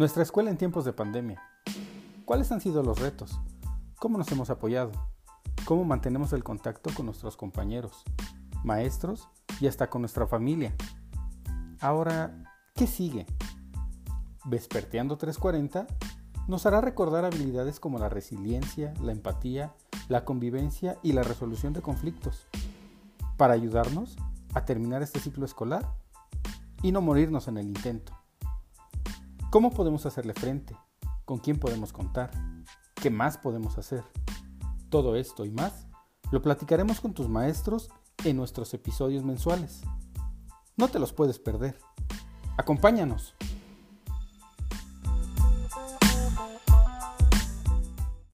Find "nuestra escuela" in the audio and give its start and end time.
0.00-0.48